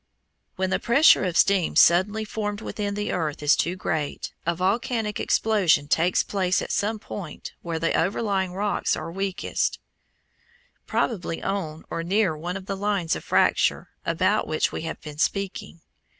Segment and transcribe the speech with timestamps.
[0.55, 5.19] When the pressure of steam suddenly formed within the earth is too great, a volcanic
[5.19, 9.77] explosion takes place at some point where the overlying rocks are weakest,
[10.87, 15.19] probably on or near one of the lines of fracture about which we have been
[15.19, 15.81] speaking.